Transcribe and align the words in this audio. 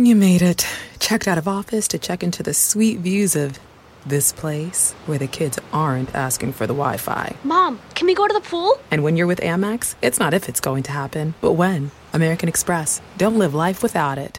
You 0.00 0.14
made 0.14 0.42
it. 0.42 0.64
Checked 1.00 1.26
out 1.26 1.38
of 1.38 1.48
office 1.48 1.88
to 1.88 1.98
check 1.98 2.22
into 2.22 2.44
the 2.44 2.54
sweet 2.54 3.00
views 3.00 3.34
of 3.34 3.58
this 4.06 4.32
place 4.32 4.92
where 5.06 5.18
the 5.18 5.26
kids 5.26 5.58
aren't 5.72 6.14
asking 6.14 6.52
for 6.52 6.68
the 6.68 6.72
Wi 6.72 6.96
Fi. 6.98 7.34
Mom, 7.42 7.80
can 7.96 8.06
we 8.06 8.14
go 8.14 8.28
to 8.28 8.32
the 8.32 8.40
pool? 8.40 8.78
And 8.92 9.02
when 9.02 9.16
you're 9.16 9.26
with 9.26 9.40
Amex, 9.40 9.96
it's 10.00 10.20
not 10.20 10.34
if 10.34 10.48
it's 10.48 10.60
going 10.60 10.84
to 10.84 10.92
happen, 10.92 11.34
but 11.40 11.54
when. 11.54 11.90
American 12.12 12.48
Express. 12.48 13.00
Don't 13.16 13.40
live 13.40 13.56
life 13.56 13.82
without 13.82 14.18
it. 14.18 14.38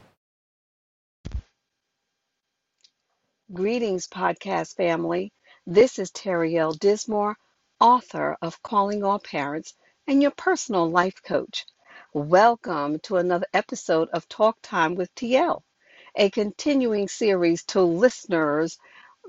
Greetings, 3.52 4.07
podcast 4.07 4.78
family. 4.78 5.34
This 5.68 6.00
is 6.00 6.10
Terry 6.12 6.55
L. 6.55 6.71
Dismore, 6.71 7.36
author 7.82 8.38
of 8.41 8.64
Calling 8.64 9.04
All 9.04 9.20
Parents 9.20 9.73
and 10.07 10.21
your 10.21 10.32
personal 10.32 10.89
life 10.89 11.21
coach. 11.21 11.66
Welcome 12.14 13.00
to 13.00 13.18
another 13.18 13.48
episode 13.52 14.09
of 14.09 14.30
Talk 14.30 14.59
Time 14.62 14.94
with 14.94 15.14
TL, 15.16 15.64
a 16.16 16.30
continuing 16.30 17.08
series 17.08 17.63
to 17.66 17.82
listeners 17.82 18.77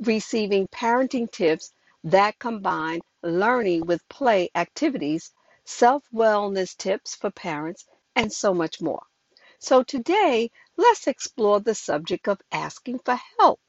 receiving 0.01 0.69
parenting 0.69 1.31
tips 1.31 1.73
that 2.05 2.39
combine 2.39 3.01
learning 3.23 3.87
with 3.87 4.07
play 4.11 4.51
activities, 4.55 5.33
self 5.65 6.05
wellness 6.13 6.77
tips 6.77 7.15
for 7.15 7.31
parents, 7.31 7.87
and 8.15 8.31
so 8.31 8.53
much 8.53 8.83
more. 8.83 9.03
So 9.59 9.83
today, 9.83 10.51
let's 10.77 11.07
explore 11.07 11.61
the 11.61 11.75
subject 11.75 12.29
of 12.29 12.43
asking 12.53 12.99
for 12.99 13.19
help. 13.39 13.61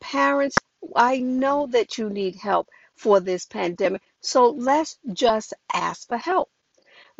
Parents, 0.00 0.62
I 0.96 1.18
know 1.18 1.66
that 1.68 1.98
you 1.98 2.10
need 2.10 2.34
help 2.36 2.68
for 2.96 3.20
this 3.20 3.46
pandemic, 3.46 4.02
so 4.20 4.50
let's 4.50 4.98
just 5.12 5.54
ask 5.72 6.08
for 6.08 6.18
help. 6.18 6.50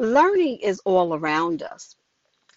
Learning 0.01 0.59
is 0.59 0.81
all 0.85 1.13
around 1.13 1.61
us. 1.61 1.97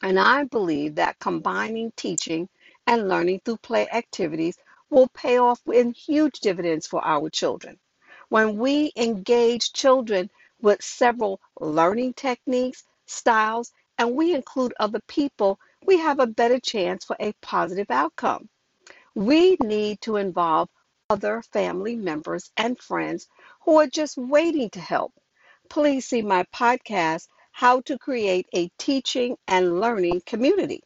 And 0.03 0.19
I 0.19 0.43
believe 0.43 0.93
that 0.95 1.17
combining 1.17 1.91
teaching 1.95 2.47
and 2.85 3.09
learning 3.09 3.41
through 3.43 3.57
play 3.57 3.89
activities 3.89 4.59
will 4.91 5.07
pay 5.07 5.39
off 5.39 5.59
in 5.65 5.91
huge 5.91 6.39
dividends 6.39 6.85
for 6.85 7.03
our 7.03 7.31
children. 7.31 7.79
When 8.29 8.59
we 8.59 8.91
engage 8.95 9.73
children 9.73 10.29
with 10.61 10.83
several 10.83 11.41
learning 11.59 12.13
techniques, 12.13 12.83
styles, 13.07 13.71
and 13.97 14.13
we 14.13 14.35
include 14.35 14.75
other 14.79 15.01
people, 15.07 15.59
we 15.83 15.97
have 15.97 16.19
a 16.19 16.27
better 16.27 16.59
chance 16.59 17.05
for 17.05 17.15
a 17.19 17.33
positive 17.41 17.89
outcome. 17.89 18.49
We 19.15 19.57
need 19.59 19.99
to 20.01 20.17
involve 20.17 20.69
other 21.09 21.41
family 21.51 21.95
members 21.95 22.51
and 22.55 22.79
friends 22.79 23.27
who 23.61 23.79
are 23.79 23.87
just 23.87 24.15
waiting 24.15 24.69
to 24.71 24.79
help 24.79 25.11
please 25.71 26.05
see 26.05 26.21
my 26.21 26.43
podcast, 26.53 27.29
How 27.53 27.79
to 27.85 27.97
Create 27.97 28.45
a 28.53 28.69
Teaching 28.77 29.37
and 29.47 29.79
Learning 29.79 30.21
Community. 30.25 30.83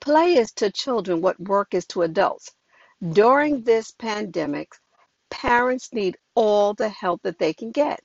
Play 0.00 0.34
is 0.34 0.50
to 0.54 0.72
children 0.72 1.20
what 1.20 1.38
work 1.38 1.72
is 1.72 1.86
to 1.86 2.02
adults. 2.02 2.50
During 3.12 3.62
this 3.62 3.92
pandemic, 3.92 4.72
parents 5.30 5.92
need 5.92 6.16
all 6.34 6.74
the 6.74 6.88
help 6.88 7.22
that 7.22 7.38
they 7.38 7.54
can 7.54 7.70
get. 7.70 8.00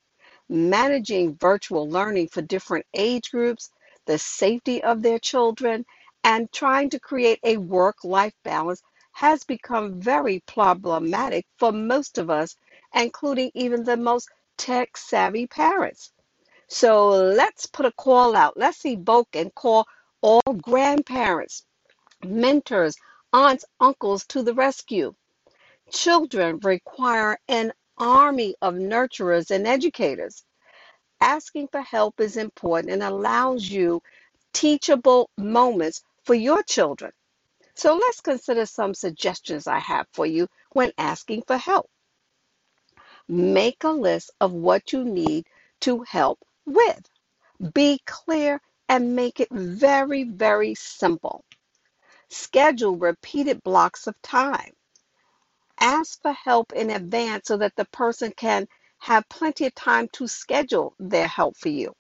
Managing 0.50 1.36
virtual 1.38 1.90
learning 1.90 2.28
for 2.28 2.44
different 2.44 2.86
age 2.94 3.32
groups, 3.32 3.72
the 4.06 4.20
safety 4.20 4.84
of 4.84 5.02
their 5.02 5.18
children, 5.18 5.84
and 6.24 6.52
trying 6.52 6.92
to 6.92 7.00
create 7.00 7.40
a 7.44 7.58
work 7.58 8.04
life 8.04 8.36
balance 8.44 8.84
has 9.14 9.44
become 9.44 10.00
very 10.00 10.44
problematic 10.46 11.48
for 11.58 11.72
most 11.72 12.20
of 12.20 12.30
us, 12.30 12.56
including 12.94 13.50
even 13.56 13.84
the 13.84 13.98
most 13.98 14.30
tech 14.58 14.98
savvy 14.98 15.48
parents. 15.48 16.12
So 16.68 17.10
let's 17.10 17.66
put 17.66 17.86
a 17.86 17.92
call 17.92 18.36
out. 18.36 18.58
Let's 18.58 18.86
evoke 18.86 19.36
and 19.36 19.54
call 19.54 19.86
all 20.22 20.42
grandparents, 20.62 21.66
mentors, 22.26 22.96
aunts, 23.32 23.66
uncles 23.80 24.26
to 24.28 24.44
the 24.44 24.54
rescue. 24.54 25.14
Children 25.92 26.60
require 26.64 27.38
an 27.48 27.74
army 27.98 28.56
of 28.62 28.76
nurturers 28.76 29.52
and 29.52 29.68
educators. 29.68 30.44
Asking 31.22 31.68
for 31.68 31.82
help 31.82 32.20
is 32.20 32.38
important 32.38 32.92
and 32.92 33.04
allows 33.04 33.70
you 33.70 34.02
teachable 34.54 35.30
moments 35.38 36.02
for 36.24 36.34
your 36.34 36.64
children. 36.64 37.12
So 37.76 37.96
let's 37.96 38.22
consider 38.22 38.66
some 38.66 38.94
suggestions 38.94 39.68
I 39.68 39.80
have 39.80 40.08
for 40.14 40.26
you 40.26 40.48
when 40.72 40.92
asking 40.98 41.44
for 41.48 41.58
help. 41.58 41.90
Make 43.30 43.84
a 43.84 43.90
list 43.90 44.32
of 44.42 44.52
what 44.52 44.92
you 44.92 45.04
need 45.04 45.48
to 45.82 46.02
help 46.02 46.40
with. 46.66 47.02
Be 47.74 48.00
clear 48.06 48.62
and 48.90 49.16
make 49.16 49.40
it 49.40 49.48
very, 49.50 50.26
very 50.26 50.76
simple. 50.76 51.46
Schedule 52.30 52.98
repeated 52.98 53.64
blocks 53.64 54.08
of 54.08 54.22
time. 54.22 54.74
Ask 55.80 56.22
for 56.22 56.34
help 56.34 56.74
in 56.74 56.90
advance 56.90 57.48
so 57.48 57.58
that 57.58 57.76
the 57.76 57.86
person 57.86 58.34
can 58.36 58.68
have 59.00 59.28
plenty 59.30 59.66
of 59.66 59.76
time 59.76 60.10
to 60.14 60.28
schedule 60.28 60.94
their 61.00 61.28
help 61.28 61.56
for 61.58 61.70
you. 61.70 61.94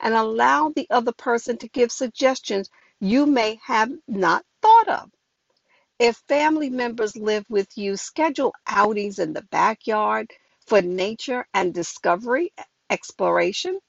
And 0.00 0.14
allow 0.14 0.70
the 0.70 0.86
other 0.90 1.12
person 1.12 1.56
to 1.58 1.68
give 1.68 1.90
suggestions 1.90 2.70
you 3.00 3.26
may 3.26 3.58
have 3.64 3.90
not 4.06 4.44
thought 4.62 4.88
of. 4.88 5.10
If 5.98 6.16
family 6.28 6.70
members 6.70 7.16
live 7.16 7.44
with 7.48 7.76
you, 7.76 7.96
schedule 7.96 8.54
outings 8.66 9.18
in 9.18 9.32
the 9.32 9.42
backyard 9.42 10.30
for 10.70 10.82
nature 10.82 11.44
and 11.52 11.74
discovery, 11.74 12.54
exploration. 12.90 13.80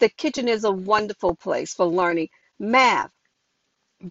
The 0.00 0.10
kitchen 0.10 0.46
is 0.46 0.64
a 0.64 0.70
wonderful 0.70 1.34
place 1.36 1.74
for 1.74 1.86
learning 1.86 2.28
math, 2.58 3.10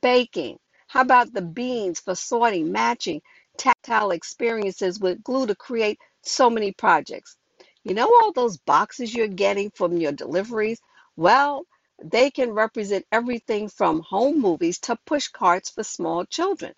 baking. 0.02 0.60
How 0.88 1.02
about 1.02 1.32
the 1.34 1.44
beans 1.44 2.00
for 2.00 2.16
sorting, 2.16 2.72
matching, 2.72 3.22
tactile 3.58 4.12
experiences 4.12 5.00
with 5.00 5.24
glue 5.24 5.46
to 5.48 5.56
create 5.56 6.00
so 6.24 6.50
many 6.50 6.72
projects? 6.74 7.38
You 7.84 7.94
know 7.94 8.08
all 8.08 8.34
those 8.34 8.58
boxes 8.58 9.14
you're 9.14 9.28
getting 9.28 9.70
from 9.72 9.98
your 9.98 10.14
deliveries? 10.14 10.82
Well, 11.18 11.66
they 12.04 12.32
can 12.32 12.52
represent 12.52 13.06
everything 13.12 13.70
from 13.70 14.02
home 14.02 14.42
movies 14.42 14.80
to 14.82 14.98
push 15.06 15.28
carts 15.28 15.70
for 15.70 15.84
small 15.84 16.26
children. 16.26 16.74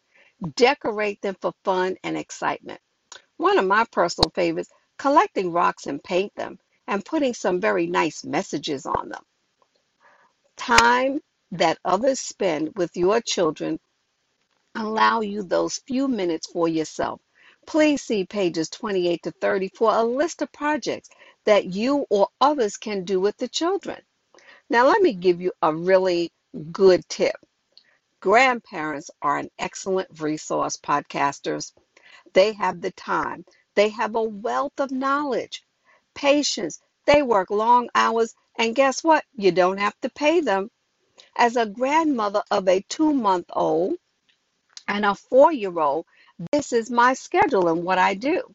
Decorate 0.58 1.22
them 1.22 1.38
for 1.42 1.54
fun 1.64 1.98
and 2.04 2.18
excitement. 2.18 2.82
One 3.38 3.60
of 3.60 3.66
my 3.66 3.86
personal 3.92 4.32
favorites 4.36 4.72
collecting 5.00 5.52
rocks 5.52 5.88
and 5.88 6.04
paint 6.04 6.36
them, 6.36 6.60
and 6.88 7.04
putting 7.04 7.34
some 7.34 7.60
very 7.60 7.88
nice 7.88 8.24
messages 8.24 8.86
on 8.86 9.10
them. 9.10 9.24
Time 10.58 11.20
that 11.52 11.80
others 11.84 12.20
spend 12.20 12.72
with 12.76 12.96
your 12.96 13.20
children 13.22 13.80
allow 14.76 15.22
you 15.22 15.42
those 15.42 15.82
few 15.88 16.08
minutes 16.08 16.48
for 16.52 16.68
yourself. 16.68 17.20
Please 17.66 18.04
see 18.04 18.26
pages 18.26 18.70
28 18.70 19.24
to 19.24 19.32
30 19.32 19.70
for 19.70 19.92
a 19.94 20.04
list 20.04 20.42
of 20.42 20.52
projects 20.52 21.10
that 21.46 21.66
you 21.66 22.06
or 22.10 22.28
others 22.42 22.78
can 22.78 23.04
do 23.04 23.20
with 23.20 23.38
the 23.38 23.48
children. 23.48 24.00
Now, 24.70 24.88
let 24.88 25.02
me 25.02 25.14
give 25.14 25.42
you 25.42 25.52
a 25.62 25.74
really 25.74 26.32
good 26.72 27.08
tip. 27.10 27.36
Grandparents 28.22 29.10
are 29.22 29.38
an 29.38 29.50
excellent 29.58 30.20
resource, 30.20 30.78
podcasters. 30.78 31.72
They 32.34 32.54
have 32.54 32.82
the 32.82 32.92
time, 32.92 33.46
they 33.80 33.88
have 33.88 34.14
a 34.14 34.22
wealth 34.22 34.78
of 34.78 34.92
knowledge, 34.92 35.64
patience. 36.14 36.82
They 37.06 37.22
work 37.22 37.50
long 37.50 37.90
hours, 37.96 38.36
and 38.58 38.76
guess 38.76 39.06
what? 39.06 39.24
You 39.38 39.54
don't 39.54 39.78
have 39.78 39.98
to 40.02 40.10
pay 40.10 40.42
them. 40.42 40.70
As 41.38 41.56
a 41.56 41.66
grandmother 41.66 42.44
of 42.52 42.68
a 42.68 42.82
two 42.90 43.14
month 43.14 43.46
old 43.54 43.96
and 44.90 45.06
a 45.06 45.16
four 45.16 45.54
year 45.54 45.80
old, 45.80 46.06
this 46.52 46.74
is 46.74 46.92
my 46.92 47.14
schedule 47.14 47.70
and 47.70 47.86
what 47.86 47.98
I 47.98 48.16
do. 48.16 48.54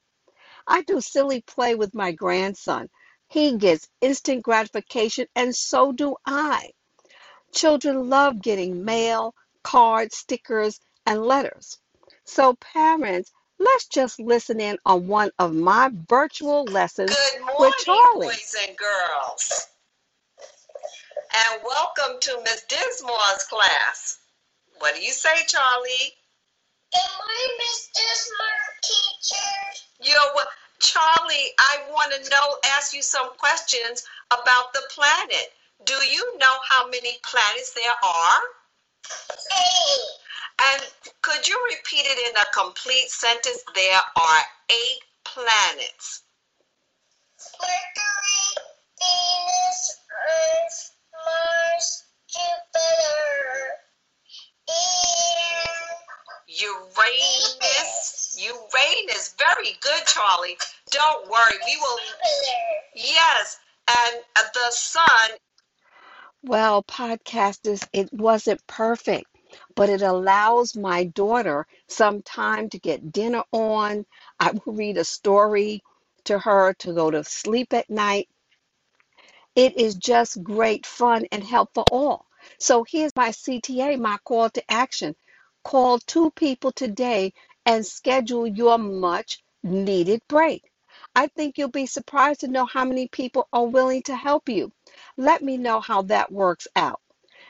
I 0.66 0.82
do 0.82 1.00
silly 1.00 1.40
play 1.40 1.74
with 1.74 1.94
my 1.94 2.12
grandson. 2.12 2.90
He 3.26 3.56
gets 3.56 3.88
instant 4.02 4.42
gratification, 4.42 5.26
and 5.34 5.56
so 5.56 5.90
do 5.90 6.16
I. 6.26 6.72
Children 7.50 8.10
love 8.10 8.42
getting 8.42 8.84
mail, 8.84 9.34
cards, 9.62 10.18
stickers, 10.18 10.80
and 11.06 11.22
letters. 11.22 11.78
So, 12.24 12.56
parents, 12.56 13.32
Let's 13.58 13.86
just 13.86 14.20
listen 14.20 14.60
in 14.60 14.78
on 14.84 15.06
one 15.06 15.30
of 15.38 15.54
my 15.54 15.90
virtual 16.08 16.64
lessons 16.64 17.10
Good 17.10 17.40
with 17.40 17.48
morning, 17.58 17.72
Charlie. 17.84 18.26
boys 18.28 18.56
and 18.66 18.76
girls, 18.76 19.68
and 21.50 21.62
welcome 21.64 22.20
to 22.20 22.40
Miss 22.44 22.64
Dismore's 22.68 23.44
class. 23.48 24.18
What 24.78 24.94
do 24.94 25.00
you 25.02 25.12
say, 25.12 25.34
Charlie? 25.46 26.12
Good 26.92 27.10
morning, 27.18 27.56
Miss 27.58 27.88
Dismore, 27.94 28.66
teacher. 28.82 30.12
Yo, 30.12 30.32
what- 30.34 30.48
Charlie, 30.80 31.52
I 31.58 31.84
want 31.90 32.12
to 32.12 32.30
know, 32.30 32.58
ask 32.76 32.92
you 32.92 33.00
some 33.02 33.30
questions 33.38 34.04
about 34.30 34.72
the 34.74 34.82
planet. 34.90 35.54
Do 35.84 35.94
you 35.94 36.36
know 36.38 36.56
how 36.68 36.86
many 36.88 37.18
planets 37.22 37.72
there 37.72 37.94
are? 38.02 38.40
Eight. 39.56 40.23
And 40.60 40.82
could 41.22 41.46
you 41.46 41.58
repeat 41.70 42.06
it 42.06 42.18
in 42.30 42.36
a 42.36 42.44
complete 42.52 43.10
sentence? 43.10 43.62
There 43.74 44.00
are 44.16 44.42
eight 44.70 45.00
planets. 45.24 46.22
Mercury, 47.60 48.64
Venus, 49.00 49.98
Earth, 50.10 50.90
Mars, 51.12 52.04
Jupiter, 52.28 53.74
Uranus. 56.46 58.38
Uranus. 58.38 59.34
Very 59.38 59.76
good, 59.80 60.06
Charlie. 60.06 60.56
Don't 60.90 61.28
worry. 61.28 61.58
We 61.66 61.76
will. 61.80 61.98
Yes. 62.94 63.58
And 63.88 64.24
the 64.54 64.70
sun. 64.70 65.30
Well, 66.42 66.82
podcasters, 66.82 67.86
it 67.92 68.12
wasn't 68.12 68.66
perfect, 68.66 69.26
but 69.74 69.88
it 69.88 70.02
allows 70.02 70.76
my 70.76 71.04
daughter 71.04 71.66
some 71.88 72.22
time 72.22 72.68
to 72.70 72.78
get 72.78 73.12
dinner 73.12 73.44
on. 73.52 74.06
I 74.40 74.52
will 74.52 74.74
read 74.74 74.98
a 74.98 75.04
story 75.04 75.82
to 76.24 76.38
her 76.38 76.74
to 76.74 76.92
go 76.94 77.10
to 77.10 77.24
sleep 77.24 77.72
at 77.72 77.90
night. 77.90 78.28
It 79.54 79.76
is 79.78 79.94
just 79.96 80.42
great 80.42 80.86
fun 80.86 81.26
and 81.32 81.44
help 81.44 81.70
for 81.74 81.84
all. 81.92 82.26
So 82.58 82.84
here's 82.88 83.14
my 83.16 83.30
CTA, 83.30 83.98
my 83.98 84.18
call 84.24 84.50
to 84.50 84.72
action. 84.72 85.14
Call 85.64 85.98
two 86.00 86.30
people 86.32 86.72
today 86.72 87.32
and 87.66 87.86
schedule 87.86 88.46
your 88.46 88.78
much 88.78 89.42
needed 89.62 90.22
break. 90.28 90.64
I 91.14 91.28
think 91.28 91.58
you'll 91.58 91.68
be 91.68 91.86
surprised 91.86 92.40
to 92.40 92.48
know 92.48 92.66
how 92.66 92.84
many 92.84 93.08
people 93.08 93.48
are 93.52 93.66
willing 93.66 94.02
to 94.04 94.16
help 94.16 94.48
you. 94.48 94.72
Let 95.16 95.42
me 95.42 95.56
know 95.56 95.80
how 95.80 96.02
that 96.02 96.32
works 96.32 96.66
out. 96.76 97.00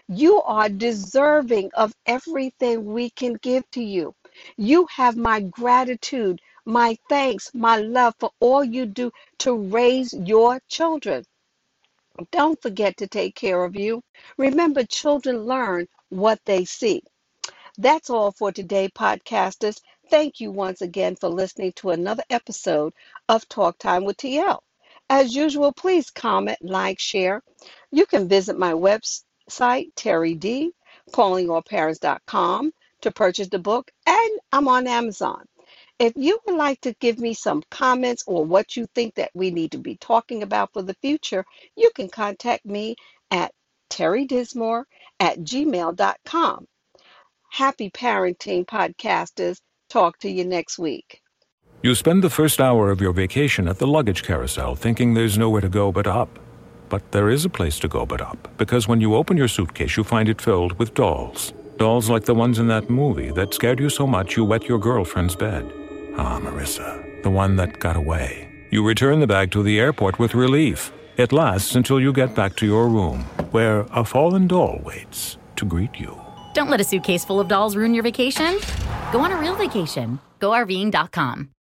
You 0.09 0.43
are 0.43 0.69
deserving 0.69 1.71
of 1.75 1.95
everything 2.07 2.85
we 2.93 3.11
can 3.11 3.35
give 3.35 3.71
to 3.73 3.83
you. 3.83 4.15
You 4.57 4.87
have 4.87 5.17
my 5.17 5.41
gratitude, 5.41 6.41
my 6.65 6.99
thanks, 7.09 7.51
my 7.55 7.77
love 7.79 8.15
for 8.19 8.31
all 8.41 8.65
you 8.65 8.87
do 8.87 9.13
to 9.39 9.55
raise 9.55 10.13
your 10.13 10.61
children. 10.69 11.25
Don't 12.31 12.61
forget 12.61 12.97
to 12.99 13.07
take 13.07 13.35
care 13.35 13.65
of 13.65 13.77
you. 13.77 14.03
Remember, 14.37 14.85
children 14.85 15.45
learn 15.45 15.89
what 16.11 16.41
they 16.45 16.65
see. 16.65 17.03
That's 17.79 18.11
all 18.11 18.31
for 18.33 18.53
today, 18.53 18.89
podcasters. 18.89 19.81
Thank 20.11 20.41
you 20.41 20.53
once 20.53 20.81
again 20.81 21.17
for 21.17 21.29
listening 21.29 21.73
to 21.77 21.91
another 21.91 22.23
episode 22.31 22.93
of 23.29 23.49
Talk 23.49 23.79
Time 23.79 24.05
with 24.05 24.19
TL. 24.19 24.63
As 25.11 25.35
usual, 25.35 25.73
please 25.73 26.11
comment, 26.11 26.59
like, 26.63 27.01
share. 27.01 27.43
You 27.91 28.07
can 28.07 28.29
visit 28.29 28.59
my 28.59 28.73
website, 28.75 29.25
Terry 29.49 30.35
D, 30.35 30.73
callingallparents.com 31.11 32.73
to 33.03 33.11
purchase 33.11 33.49
the 33.49 33.59
book, 33.59 33.91
and 34.07 34.41
I'm 34.53 34.69
on 34.69 34.87
Amazon. 34.87 35.45
If 35.99 36.15
you 36.17 36.39
would 36.47 36.57
like 36.57 36.81
to 36.83 36.95
give 36.95 37.19
me 37.19 37.35
some 37.35 37.63
comments 37.71 38.25
or 38.27 38.45
what 38.45 38.77
you 38.77 38.87
think 38.95 39.15
that 39.15 39.31
we 39.35 39.51
need 39.51 39.73
to 39.73 39.79
be 39.79 39.97
talking 39.97 40.43
about 40.43 40.73
for 40.73 40.83
the 40.83 40.95
future, 40.95 41.45
you 41.77 41.91
can 41.95 42.09
contact 42.09 42.65
me 42.65 42.97
at 43.31 43.53
terrydismore 43.91 44.85
at 45.21 45.39
gmail.com. 45.39 46.67
Happy 47.51 47.91
parenting, 47.91 48.67
podcasters. 48.67 49.59
Talk 49.89 50.19
to 50.21 50.31
you 50.31 50.45
next 50.45 50.79
week. 50.79 51.21
You 51.83 51.95
spend 51.95 52.25
the 52.25 52.31
first 52.31 52.61
hour 52.61 52.91
of 52.91 53.01
your 53.01 53.13
vacation 53.13 53.69
at 53.69 53.79
the 53.79 53.87
luggage 53.87 54.25
carousel 54.25 54.75
thinking 54.75 55.15
there's 55.15 55.39
nowhere 55.39 55.61
to 55.61 55.69
go 55.69 55.93
but 55.93 56.07
up. 56.07 56.41
But 56.89 57.13
there 57.13 57.31
is 57.31 57.45
a 57.45 57.49
place 57.49 57.79
to 57.81 57.89
go 57.89 58.07
but 58.07 58.21
up, 58.21 58.49
because 58.59 58.87
when 58.89 59.01
you 59.01 59.15
open 59.15 59.37
your 59.37 59.49
suitcase, 59.49 59.97
you 59.97 60.05
find 60.05 60.29
it 60.29 60.41
filled 60.41 60.79
with 60.79 60.95
dolls. 60.95 61.53
Dolls 61.79 62.09
like 62.09 62.25
the 62.25 62.35
ones 62.35 62.59
in 62.59 62.69
that 62.69 62.89
movie 62.89 63.31
that 63.33 63.55
scared 63.55 63.81
you 63.81 63.89
so 63.89 64.07
much 64.07 64.37
you 64.37 64.45
wet 64.45 64.69
your 64.69 64.79
girlfriend's 64.79 65.35
bed. 65.35 65.65
Ah, 66.17 66.39
Marissa, 66.41 67.23
the 67.23 67.31
one 67.31 67.57
that 67.57 67.81
got 67.81 67.97
away. 67.97 68.49
You 68.71 68.87
return 68.87 69.21
the 69.21 69.27
bag 69.27 69.51
to 69.53 69.63
the 69.63 69.81
airport 69.81 70.19
with 70.19 70.35
relief. 70.35 70.93
It 71.17 71.33
lasts 71.33 71.75
until 71.75 72.01
you 72.01 72.13
get 72.13 72.35
back 72.35 72.57
to 72.57 72.67
your 72.67 72.89
room, 72.89 73.21
where 73.51 73.87
a 73.93 74.05
fallen 74.05 74.47
doll 74.47 74.81
waits 74.85 75.39
to 75.57 75.65
greet 75.65 75.99
you. 75.99 76.21
Don't 76.55 76.71
let 76.71 76.81
a 76.81 76.85
suitcase 76.85 77.25
full 77.25 77.41
of 77.41 77.49
dolls 77.49 77.77
ruin 77.77 77.95
your 77.95 78.03
vacation. 78.03 78.59
Go 79.13 79.21
on 79.21 79.33
a 79.33 79.39
real 79.39 79.57
vacation. 79.57 80.19
GoRVing.com. 80.41 81.55